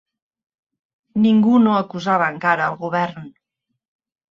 Ningú 1.25 1.59
no 1.67 1.77
acusava 1.83 2.31
encara 2.35 2.73
el 2.73 2.81
Govern 2.83 3.31